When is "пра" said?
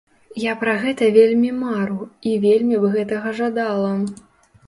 0.61-0.71